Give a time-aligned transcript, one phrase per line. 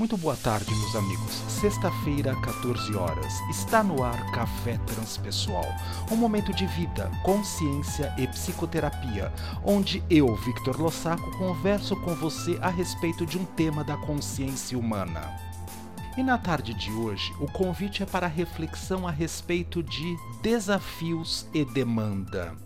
[0.00, 1.30] Muito boa tarde, meus amigos.
[1.46, 3.38] Sexta-feira, 14 horas.
[3.50, 5.66] Está no ar Café Transpessoal,
[6.10, 9.30] um momento de vida, consciência e psicoterapia,
[9.62, 15.38] onde eu, Victor Lossaco, converso com você a respeito de um tema da consciência humana.
[16.16, 21.62] E na tarde de hoje, o convite é para reflexão a respeito de desafios e
[21.62, 22.56] demanda.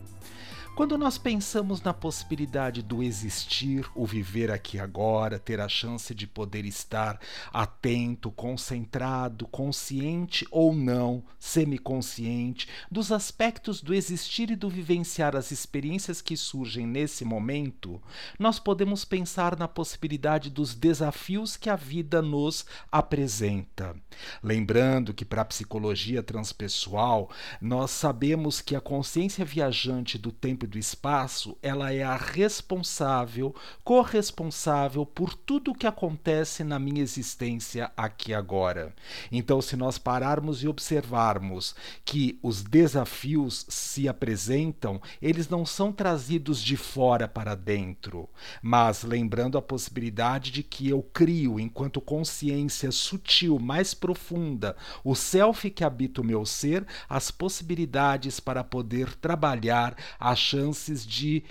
[0.75, 6.27] Quando nós pensamos na possibilidade do existir, o viver aqui agora, ter a chance de
[6.27, 7.20] poder estar
[7.52, 16.21] atento, concentrado, consciente ou não, semiconsciente, dos aspectos do existir e do vivenciar as experiências
[16.21, 18.02] que surgem nesse momento,
[18.36, 23.94] nós podemos pensar na possibilidade dos desafios que a vida nos apresenta.
[24.43, 27.30] Lembrando que para a psicologia transpessoal,
[27.61, 35.05] nós sabemos que a consciência viajante do tempo do espaço, ela é a responsável, corresponsável
[35.06, 38.95] por tudo o que acontece na minha existência aqui agora.
[39.31, 46.62] Então, se nós pararmos e observarmos que os desafios se apresentam, eles não são trazidos
[46.62, 48.28] de fora para dentro,
[48.62, 55.70] mas lembrando a possibilidade de que eu crio, enquanto consciência sutil, mais profunda, o self
[55.70, 61.42] que habita o meu ser, as possibilidades para poder trabalhar a chances de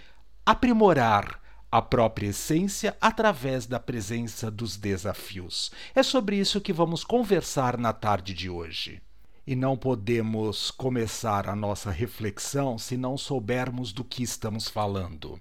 [0.46, 5.72] aprimorar a própria essência através da presença dos desafios.
[5.94, 9.02] É sobre isso que vamos conversar na tarde de hoje.
[9.46, 15.38] E não podemos começar a nossa reflexão se não soubermos do que estamos falando.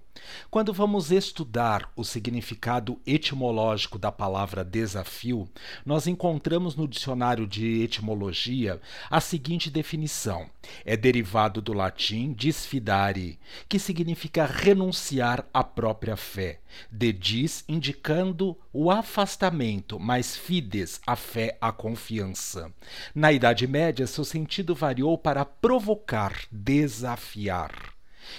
[0.49, 5.49] Quando vamos estudar o significado etimológico da palavra desafio,
[5.85, 10.49] nós encontramos no dicionário de etimologia a seguinte definição:
[10.85, 16.59] é derivado do latim disfidare, que significa renunciar à própria fé,
[16.91, 22.71] de dis indicando o afastamento, mas fides, a fé, a confiança.
[23.13, 27.92] Na Idade Média, seu sentido variou para provocar, desafiar.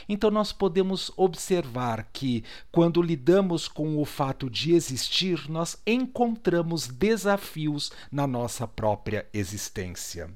[0.09, 7.93] Então, nós podemos observar que, quando lidamos com o fato de existir, nós encontramos desafios
[8.11, 10.31] na nossa própria existência.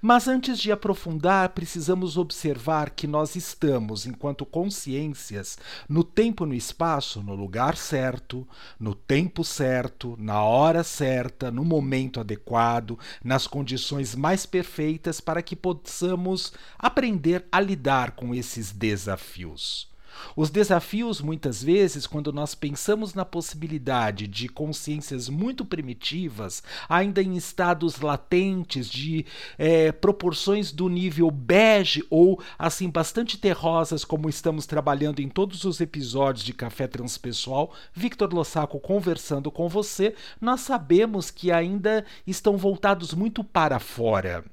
[0.00, 5.58] Mas antes de aprofundar, precisamos observar que nós estamos, enquanto consciências,
[5.88, 8.46] no tempo e no espaço, no lugar certo,
[8.78, 15.56] no tempo certo, na hora certa, no momento adequado, nas condições mais perfeitas para que
[15.56, 19.93] possamos aprender a lidar com esses desafios.
[20.36, 27.36] Os desafios, muitas vezes, quando nós pensamos na possibilidade de consciências muito primitivas, ainda em
[27.36, 29.26] estados latentes, de
[29.58, 35.80] é, proporções do nível bege ou assim bastante terrosas, como estamos trabalhando em todos os
[35.80, 43.14] episódios de Café Transpessoal, Victor Lossaco conversando com você, nós sabemos que ainda estão voltados
[43.14, 44.44] muito para fora.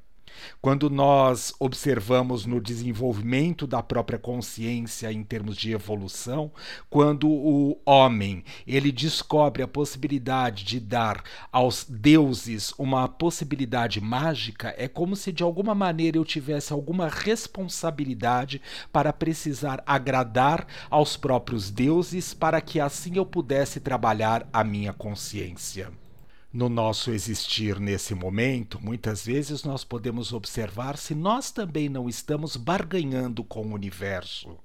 [0.62, 6.52] Quando nós observamos no desenvolvimento da própria consciência em termos de evolução,
[6.90, 14.88] quando o homem ele descobre a possibilidade de dar aos deuses uma possibilidade mágica, é
[14.88, 22.34] como se de alguma maneira eu tivesse alguma responsabilidade para precisar agradar aos próprios deuses
[22.34, 26.01] para que assim eu pudesse trabalhar a minha consciência.
[26.54, 32.58] No nosso existir nesse momento, muitas vezes nós podemos observar se nós também não estamos
[32.58, 34.60] barganhando com o universo.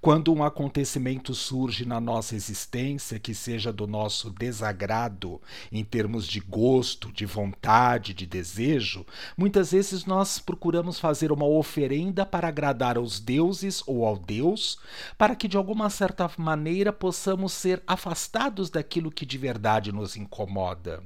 [0.00, 5.38] Quando um acontecimento surge na nossa existência que seja do nosso desagrado,
[5.70, 9.04] em termos de gosto, de vontade, de desejo,
[9.36, 14.78] muitas vezes nós procuramos fazer uma oferenda para agradar aos deuses ou ao Deus,
[15.18, 21.02] para que de alguma certa maneira possamos ser afastados daquilo que de verdade nos incomoda.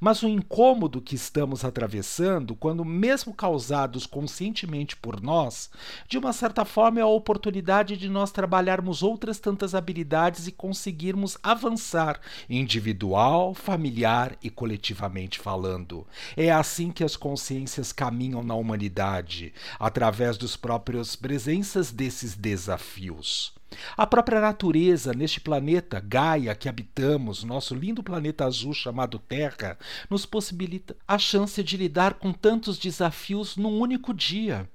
[0.00, 5.70] Mas o incômodo que estamos atravessando, quando mesmo causados conscientemente por nós,
[6.08, 11.36] de uma certa forma é a oportunidade de nós trabalharmos outras tantas habilidades e conseguirmos
[11.42, 16.06] avançar individual, familiar e coletivamente falando.
[16.36, 23.52] É assim que as consciências caminham na humanidade, através dos próprios presenças desses desafios.
[23.96, 29.78] A própria natureza neste planeta Gaia que habitamos, nosso lindo planeta azul chamado Terra,
[30.08, 34.68] nos possibilita a chance de lidar com tantos desafios num único dia.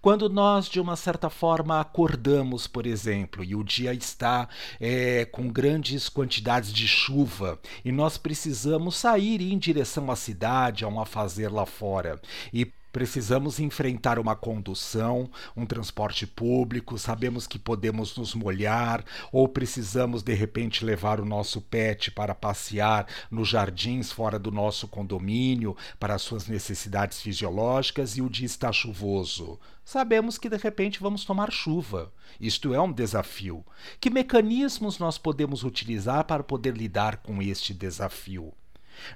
[0.00, 4.48] Quando nós, de uma certa forma, acordamos, por exemplo, e o dia está
[4.80, 10.88] é, com grandes quantidades de chuva e nós precisamos sair em direção à cidade, a
[10.88, 12.20] um afazer lá fora,
[12.52, 12.64] e
[12.96, 20.32] Precisamos enfrentar uma condução, um transporte público, sabemos que podemos nos molhar ou precisamos de
[20.32, 26.48] repente levar o nosso pet para passear nos jardins fora do nosso condomínio para suas
[26.48, 29.60] necessidades fisiológicas e o dia está chuvoso.
[29.84, 32.10] Sabemos que de repente vamos tomar chuva.
[32.40, 33.62] Isto é um desafio.
[34.00, 38.54] Que mecanismos nós podemos utilizar para poder lidar com este desafio?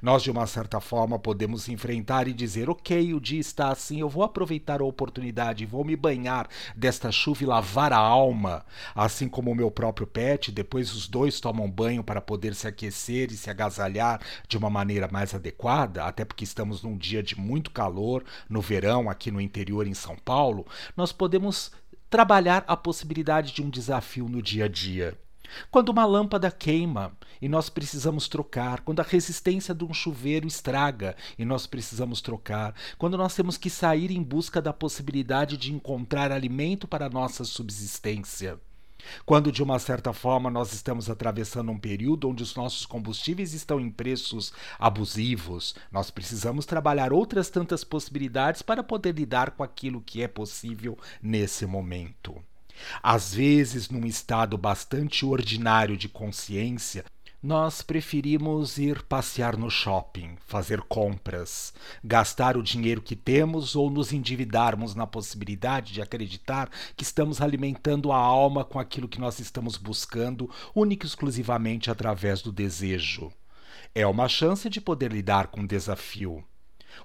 [0.03, 4.09] Nós, de uma certa forma, podemos enfrentar e dizer: ok, o dia está assim, eu
[4.09, 9.51] vou aproveitar a oportunidade, vou me banhar desta chuva e lavar a alma, assim como
[9.51, 10.51] o meu próprio pet.
[10.53, 15.09] Depois, os dois tomam banho para poder se aquecer e se agasalhar de uma maneira
[15.11, 19.87] mais adequada, até porque estamos num dia de muito calor, no verão, aqui no interior
[19.87, 20.67] em São Paulo.
[20.97, 21.73] Nós podemos
[22.09, 25.17] trabalhar a possibilidade de um desafio no dia a dia.
[25.71, 31.17] Quando uma lâmpada queima e nós precisamos trocar, quando a resistência de um chuveiro estraga
[31.39, 36.33] e nós precisamos trocar, quando nós temos que sair em busca da possibilidade de encontrar
[36.33, 38.59] alimento para a nossa subsistência.
[39.25, 43.81] Quando, de uma certa forma, nós estamos atravessando um período onde os nossos combustíveis estão
[43.81, 50.23] em preços abusivos, nós precisamos trabalhar outras tantas possibilidades para poder lidar com aquilo que
[50.23, 52.43] é possível nesse momento.
[53.03, 57.05] Às vezes, num estado bastante ordinário de consciência,
[57.43, 61.73] nós preferimos ir passear no shopping, fazer compras,
[62.05, 68.13] gastar o dinheiro que temos ou nos endividarmos na possibilidade de acreditar que estamos alimentando
[68.13, 73.33] a alma com aquilo que nós estamos buscando, única e exclusivamente através do desejo.
[73.95, 76.45] É uma chance de poder lidar com o desafio.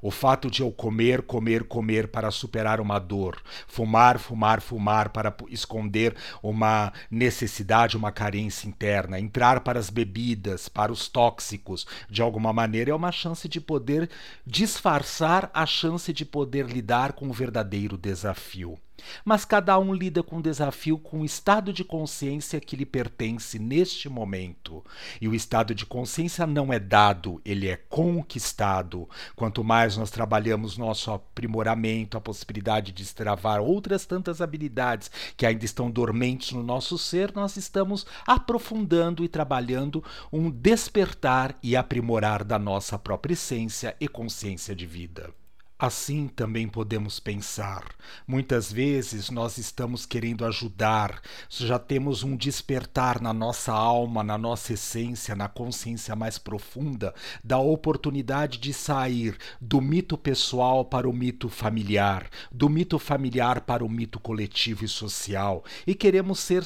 [0.01, 5.35] O fato de eu comer, comer, comer para superar uma dor, fumar, fumar, fumar para
[5.49, 12.51] esconder uma necessidade, uma carência interna, entrar para as bebidas, para os tóxicos, de alguma
[12.53, 14.09] maneira é uma chance de poder
[14.45, 18.77] disfarçar a chance de poder lidar com o verdadeiro desafio.
[19.24, 23.59] Mas cada um lida com o desafio com o estado de consciência que lhe pertence
[23.59, 24.83] neste momento.
[25.19, 29.07] E o estado de consciência não é dado, ele é conquistado.
[29.36, 35.65] Quanto mais nós trabalhamos nosso aprimoramento, a possibilidade de destravar outras tantas habilidades que ainda
[35.65, 42.57] estão dormentes no nosso ser, nós estamos aprofundando e trabalhando um despertar e aprimorar da
[42.57, 45.44] nossa própria essência e consciência de vida.
[45.77, 47.83] Assim também podemos pensar.
[48.25, 54.72] Muitas vezes nós estamos querendo ajudar, já temos um despertar na nossa alma, na nossa
[54.72, 57.13] essência, na consciência mais profunda,
[57.44, 63.83] da oportunidade de sair do mito pessoal para o mito familiar, do mito familiar para
[63.83, 66.63] o mito coletivo e social, e queremos ser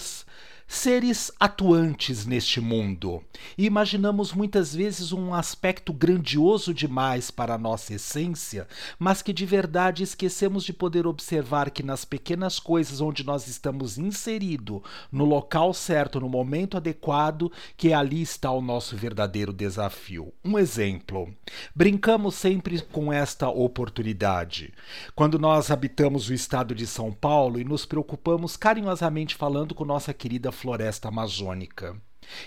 [0.71, 3.23] seres atuantes neste mundo.
[3.57, 8.67] E imaginamos muitas vezes um aspecto grandioso demais para a nossa essência,
[8.99, 13.97] mas que de verdade esquecemos de poder observar que nas pequenas coisas onde nós estamos
[13.97, 14.81] inseridos,
[15.11, 20.31] no local certo, no momento adequado, que ali está o nosso verdadeiro desafio.
[20.45, 21.33] Um exemplo.
[21.73, 24.71] Brincamos sempre com esta oportunidade.
[25.15, 30.13] Quando nós habitamos o estado de São Paulo e nos preocupamos carinhosamente falando com nossa
[30.13, 31.95] querida floresta amazônica.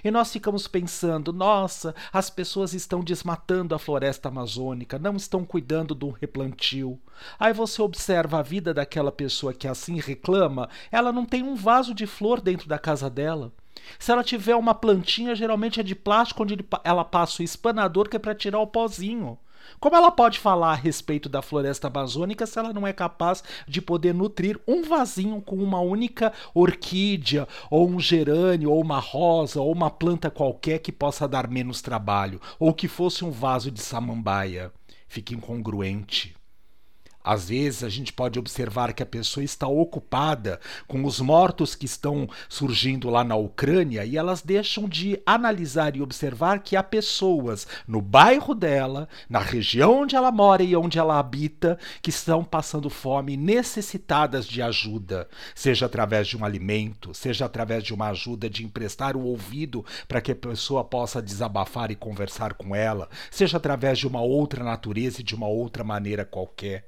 [0.05, 5.95] E nós ficamos pensando: nossa, as pessoas estão desmatando a floresta amazônica, não estão cuidando
[5.95, 7.01] do replantio.
[7.41, 11.95] Aí você observa a vida daquela pessoa que assim reclama, ela não tem um vaso
[11.95, 13.51] de flor dentro da casa dela.
[13.99, 18.17] Se ela tiver uma plantinha, geralmente é de plástico, onde ela passa o espanador que
[18.17, 19.39] é para tirar o pozinho.
[19.79, 23.81] Como ela pode falar a respeito da floresta amazônica se ela não é capaz de
[23.81, 29.73] poder nutrir um vasinho com uma única orquídea, ou um gerânio, ou uma rosa, ou
[29.73, 34.73] uma planta qualquer que possa dar menos trabalho, ou que fosse um vaso de samambaia?
[35.09, 36.35] Fica incongruente.
[37.25, 41.87] Às vezes a gente pode observar que a pessoa está ocupada com os mortos que
[41.87, 47.67] estão surgindo lá na Ucrânia e elas deixam de analisar e observar que há pessoas
[47.87, 52.91] no bairro dela, na região onde ela mora e onde ela habita, que estão passando
[52.91, 58.65] fome, necessitadas de ajuda, seja através de um alimento, seja através de uma ajuda de
[58.65, 63.99] emprestar o ouvido para que a pessoa possa desabafar e conversar com ela, seja através
[63.99, 66.85] de uma outra natureza e de uma outra maneira qualquer.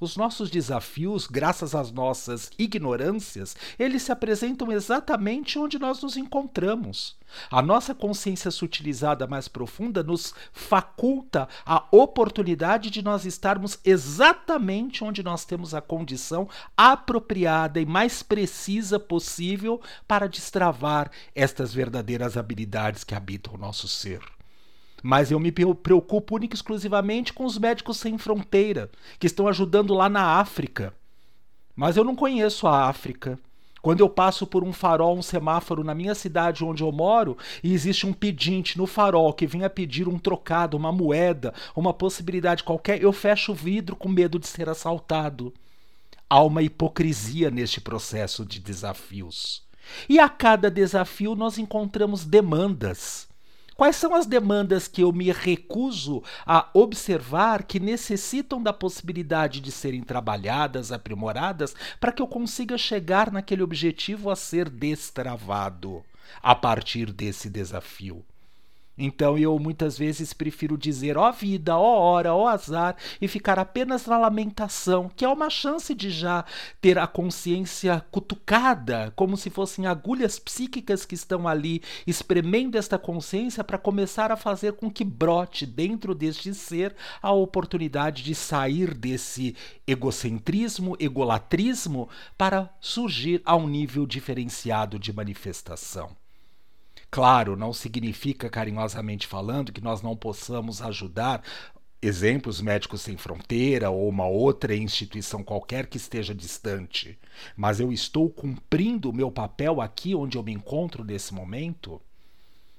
[0.00, 7.16] Os nossos desafios, graças às nossas ignorâncias, eles se apresentam exatamente onde nós nos encontramos.
[7.50, 15.22] A nossa consciência sutilizada mais profunda nos faculta a oportunidade de nós estarmos exatamente onde
[15.22, 23.16] nós temos a condição apropriada e mais precisa possível para destravar estas verdadeiras habilidades que
[23.16, 24.37] habitam o nosso ser.
[25.02, 29.94] Mas eu me preocupo única e exclusivamente com os médicos sem fronteira, que estão ajudando
[29.94, 30.92] lá na África.
[31.74, 33.38] Mas eu não conheço a África.
[33.80, 37.72] Quando eu passo por um farol, um semáforo na minha cidade onde eu moro, e
[37.72, 43.00] existe um pedinte no farol que venha pedir um trocado, uma moeda, uma possibilidade qualquer,
[43.00, 45.54] eu fecho o vidro com medo de ser assaltado.
[46.28, 49.62] Há uma hipocrisia neste processo de desafios.
[50.08, 53.27] E a cada desafio nós encontramos demandas.
[53.78, 59.70] Quais são as demandas que eu me recuso a observar que necessitam da possibilidade de
[59.70, 66.02] serem trabalhadas, aprimoradas, para que eu consiga chegar naquele objetivo a ser destravado
[66.42, 68.24] a partir desse desafio?
[68.98, 74.06] Então eu muitas vezes prefiro dizer ó vida, ó hora, ó azar e ficar apenas
[74.06, 76.44] na lamentação, que é uma chance de já
[76.80, 83.62] ter a consciência cutucada, como se fossem agulhas psíquicas que estão ali espremendo esta consciência
[83.62, 89.54] para começar a fazer com que brote dentro deste ser a oportunidade de sair desse
[89.86, 96.17] egocentrismo, egolatrismo para surgir a um nível diferenciado de manifestação.
[97.10, 101.42] Claro, não significa, carinhosamente falando, que nós não possamos ajudar
[102.00, 107.18] exemplos Médicos Sem Fronteira ou uma outra instituição qualquer que esteja distante,
[107.56, 112.00] mas eu estou cumprindo o meu papel aqui onde eu me encontro nesse momento.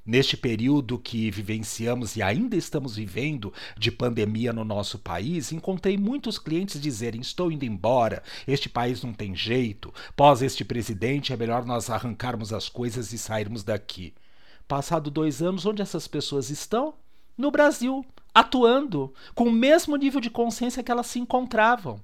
[0.09, 6.39] Neste período que vivenciamos e ainda estamos vivendo de pandemia no nosso país, encontrei muitos
[6.39, 11.63] clientes dizerem: estou indo embora, este país não tem jeito, pós este presidente é melhor
[11.63, 14.15] nós arrancarmos as coisas e sairmos daqui.
[14.67, 16.95] Passado dois anos, onde essas pessoas estão?
[17.37, 22.01] No Brasil, atuando, com o mesmo nível de consciência que elas se encontravam.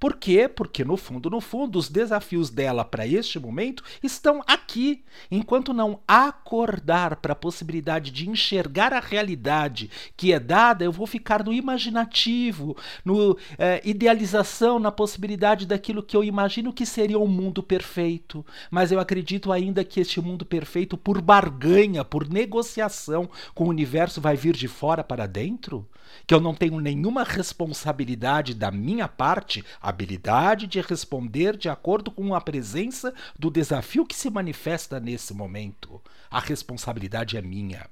[0.00, 0.48] Por quê?
[0.48, 5.04] Porque no fundo, no fundo, os desafios dela para este momento estão aqui.
[5.30, 11.06] Enquanto não acordar para a possibilidade de enxergar a realidade que é dada, eu vou
[11.06, 17.26] ficar no imaginativo, no é, idealização, na possibilidade daquilo que eu imagino que seria um
[17.26, 18.44] mundo perfeito.
[18.70, 24.18] Mas eu acredito ainda que este mundo perfeito, por barganha, por negociação com o universo,
[24.18, 25.86] vai vir de fora para dentro?
[26.26, 32.34] Que eu não tenho nenhuma responsabilidade da minha parte habilidade de responder de acordo com
[32.34, 36.00] a presença do desafio que se manifesta nesse momento.
[36.30, 37.86] A responsabilidade é minha.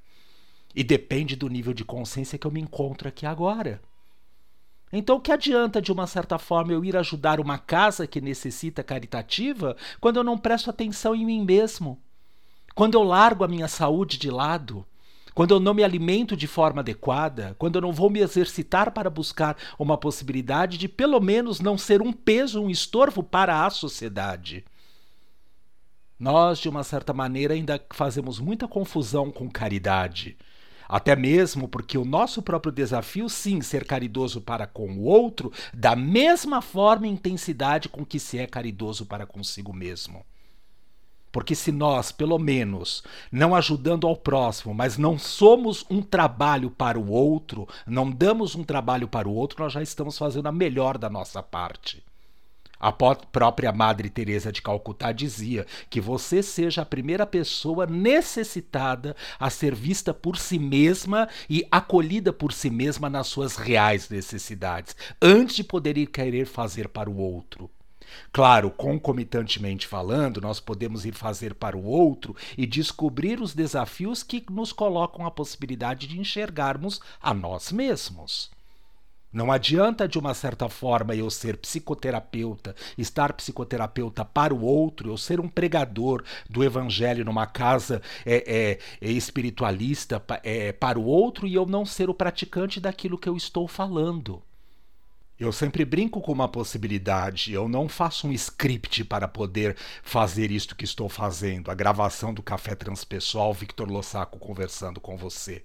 [0.75, 3.81] E depende do nível de consciência que eu me encontro aqui agora.
[4.93, 8.83] Então, o que adianta, de uma certa forma, eu ir ajudar uma casa que necessita
[8.83, 12.01] caritativa quando eu não presto atenção em mim mesmo?
[12.75, 14.87] Quando eu largo a minha saúde de lado?
[15.39, 19.09] Quando eu não me alimento de forma adequada, quando eu não vou me exercitar para
[19.09, 24.65] buscar uma possibilidade de pelo menos não ser um peso, um estorvo para a sociedade.
[26.19, 30.37] Nós, de uma certa maneira, ainda fazemos muita confusão com caridade.
[30.89, 35.95] Até mesmo porque o nosso próprio desafio, sim, ser caridoso para com o outro, da
[35.95, 40.27] mesma forma e intensidade com que se é caridoso para consigo mesmo.
[41.31, 46.99] Porque se nós, pelo menos, não ajudando ao próximo, mas não somos um trabalho para
[46.99, 50.97] o outro, não damos um trabalho para o outro, nós já estamos fazendo a melhor
[50.97, 52.03] da nossa parte.
[52.81, 59.51] A própria Madre Teresa de Calcutá dizia que você seja a primeira pessoa necessitada a
[59.51, 65.57] ser vista por si mesma e acolhida por si mesma nas suas reais necessidades, antes
[65.57, 67.69] de poder querer fazer para o outro.
[68.33, 74.45] Claro, concomitantemente falando, nós podemos ir fazer para o outro e descobrir os desafios que
[74.51, 78.51] nos colocam a possibilidade de enxergarmos a nós mesmos.
[79.31, 85.19] Não adianta, de uma certa forma, eu ser psicoterapeuta, estar psicoterapeuta para o outro, eu
[85.19, 91.47] ser um pregador do evangelho numa casa é, é, é espiritualista é, para o outro
[91.47, 94.43] e eu não ser o praticante daquilo que eu estou falando.
[95.39, 97.53] Eu sempre brinco com uma possibilidade.
[97.53, 102.43] Eu não faço um script para poder fazer isto que estou fazendo, a gravação do
[102.43, 105.65] Café Transpessoal, Victor Lossaco conversando com você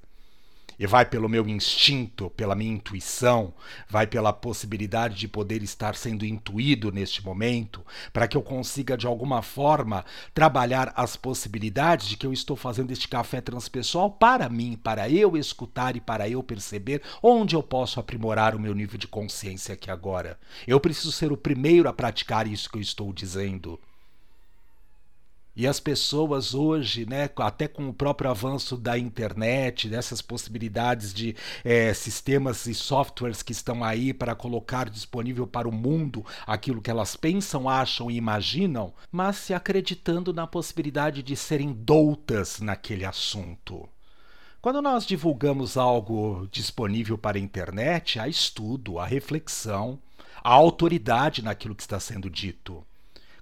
[0.80, 3.54] e vai pelo meu instinto, pela minha intuição,
[3.90, 9.08] vai pela possibilidade de poder estar sendo intuído neste momento, para que eu consiga de
[9.08, 14.80] alguma forma trabalhar as possibilidades de que eu estou fazendo este café transpessoal para mim,
[14.82, 19.08] para eu escutar e para eu perceber onde eu posso aprimorar o meu nível de
[19.08, 20.40] consciência aqui agora.
[20.68, 23.80] Eu preciso ser o primeiro a praticar isso que eu estou dizendo.
[25.56, 31.36] E as pessoas hoje, né, até com o próprio avanço da internet, dessas possibilidades de
[31.64, 36.90] é, sistemas e softwares que estão aí para colocar disponível para o mundo aquilo que
[36.90, 43.88] elas pensam, acham e imaginam, mas se acreditando na possibilidade de serem doutas naquele assunto
[44.60, 50.00] Quando nós divulgamos algo disponível para a internet, há estudo, há reflexão,
[50.44, 52.84] há autoridade naquilo que está sendo dito.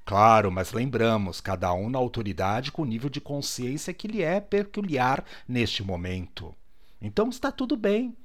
[0.06, 4.40] Claro, mas lembramos, cada um na autoridade com o nível de consciência que lhe é
[4.40, 6.54] peculiar neste momento.
[7.02, 8.16] Então está tudo bem.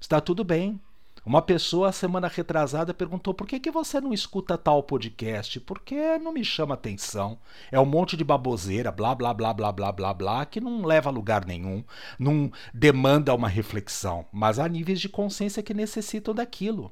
[0.00, 0.80] Está tudo bem.
[1.24, 5.60] Uma pessoa, semana retrasada, perguntou: por que, que você não escuta tal podcast?
[5.60, 7.38] Porque não me chama atenção.
[7.70, 11.10] É um monte de baboseira, blá, blá, blá, blá, blá, blá, blá, que não leva
[11.10, 11.84] a lugar nenhum,
[12.18, 14.26] não demanda uma reflexão.
[14.32, 16.90] Mas há níveis de consciência que necessitam daquilo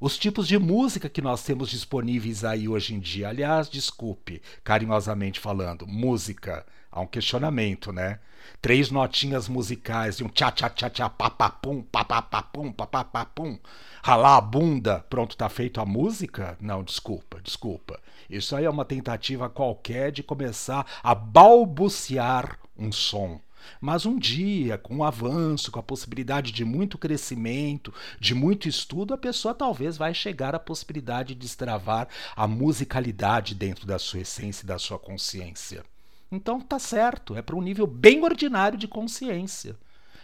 [0.00, 3.28] os tipos de música que nós temos disponíveis aí hoje em dia.
[3.28, 6.64] Aliás, desculpe, carinhosamente falando, música.
[6.90, 8.18] Há um questionamento, né?
[8.62, 13.58] Três notinhas musicais de um tchá tchá tchá tchá papapum, papapapum, papapapum.
[14.02, 16.56] Ralar a bunda, pronto, tá feito a música?
[16.60, 18.00] Não, desculpa, desculpa.
[18.28, 23.38] Isso aí é uma tentativa qualquer de começar a balbuciar um som.
[23.80, 29.14] Mas um dia, com o avanço, com a possibilidade de muito crescimento, de muito estudo,
[29.14, 34.64] a pessoa talvez vai chegar à possibilidade de destravar a musicalidade dentro da sua essência
[34.64, 35.84] e da sua consciência.
[36.32, 39.76] Então tá certo, é para um nível bem ordinário de consciência.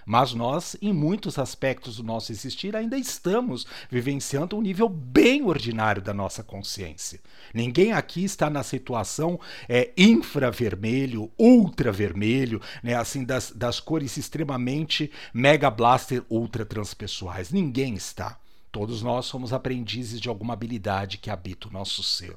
[0.07, 6.01] Mas nós, em muitos aspectos do nosso existir, ainda estamos vivenciando um nível bem ordinário
[6.01, 7.21] da nossa consciência.
[7.53, 15.69] Ninguém aqui está na situação é, infravermelho, ultravermelho, né, assim, das, das cores extremamente mega
[15.69, 17.51] blaster ultra transpessoais.
[17.51, 18.39] Ninguém está.
[18.71, 22.37] Todos nós somos aprendizes de alguma habilidade que habita o nosso ser.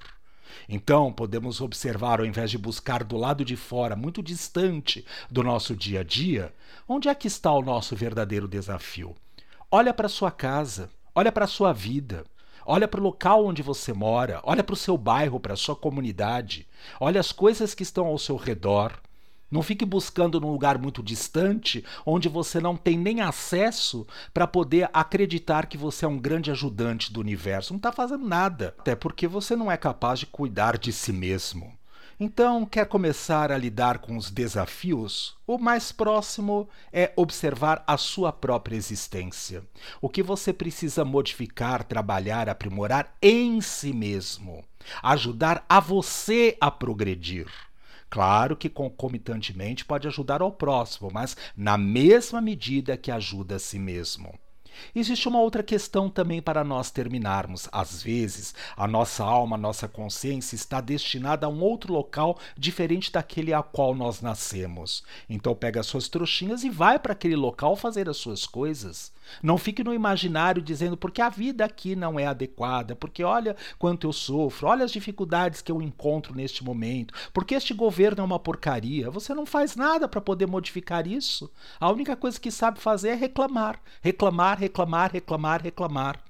[0.67, 5.75] Então, podemos observar, ao invés de buscar do lado de fora, muito distante do nosso
[5.75, 6.53] dia a dia,
[6.87, 9.15] onde é que está o nosso verdadeiro desafio?
[9.71, 12.25] Olha para sua casa, olha para sua vida,
[12.65, 15.75] olha para o local onde você mora, olha para o seu bairro, para a sua
[15.75, 16.67] comunidade,
[16.99, 18.99] olha as coisas que estão ao seu redor.
[19.51, 24.89] Não fique buscando num lugar muito distante, onde você não tem nem acesso para poder
[24.93, 27.73] acreditar que você é um grande ajudante do universo.
[27.73, 31.79] Não está fazendo nada, até porque você não é capaz de cuidar de si mesmo.
[32.21, 35.37] Então, quer começar a lidar com os desafios?
[35.47, 39.63] O mais próximo é observar a sua própria existência.
[40.01, 44.65] O que você precisa modificar, trabalhar, aprimorar em si mesmo.
[45.01, 47.47] Ajudar a você a progredir.
[48.09, 53.77] Claro que concomitantemente pode ajudar ao próximo, mas na mesma medida que ajuda a si
[53.77, 54.33] mesmo.
[54.95, 57.67] Existe uma outra questão também para nós terminarmos.
[57.71, 63.11] Às vezes, a nossa alma, a nossa consciência está destinada a um outro local diferente
[63.11, 65.03] daquele a qual nós nascemos.
[65.29, 69.11] Então, pega as suas trouxinhas e vai para aquele local fazer as suas coisas.
[69.41, 74.07] Não fique no imaginário dizendo porque a vida aqui não é adequada, porque olha quanto
[74.07, 78.39] eu sofro, olha as dificuldades que eu encontro neste momento, porque este governo é uma
[78.39, 79.09] porcaria.
[79.09, 81.51] Você não faz nada para poder modificar isso.
[81.79, 86.23] A única coisa que sabe fazer é reclamar, reclamar, reclamar, reclamar, reclamar.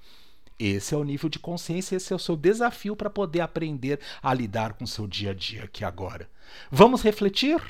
[0.60, 4.34] Esse é o nível de consciência, esse é o seu desafio para poder aprender a
[4.34, 6.30] lidar com o seu dia a dia aqui agora.
[6.70, 7.62] Vamos refletir?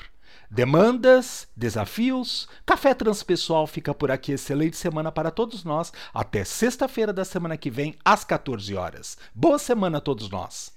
[0.52, 2.48] Demandas, desafios.
[2.66, 4.32] Café Transpessoal fica por aqui.
[4.32, 5.92] Excelente semana para todos nós.
[6.12, 9.16] Até sexta-feira da semana que vem, às 14 horas.
[9.32, 10.72] Boa semana a todos nós.